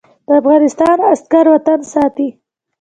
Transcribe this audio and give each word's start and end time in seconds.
د 0.27 0.29
افغانستان 0.41 0.97
عسکر 1.11 1.45
وطن 1.53 1.79
ساتي 1.93 2.27